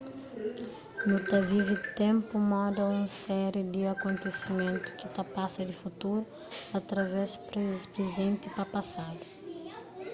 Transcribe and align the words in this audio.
nu 1.07 1.17
ta 1.29 1.37
vive 1.51 1.75
ténpu 2.01 2.35
moda 2.53 2.81
un 2.99 3.05
séri 3.21 3.61
di 3.73 3.81
akontesimentu 3.93 4.87
ki 4.99 5.07
ta 5.15 5.23
pasa 5.35 5.59
di 5.69 5.75
futuru 5.81 6.21
através 6.79 7.29
prizenti 7.93 8.45
pa 8.55 8.63
pasadu 8.73 9.23